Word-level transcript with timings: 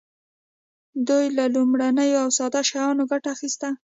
دوی 1.07 1.25
له 1.37 1.45
لومړنیو 1.55 2.21
او 2.23 2.29
ساده 2.37 2.61
شیانو 2.69 3.03
ګټه 3.11 3.27
اخیسته. 3.35 3.69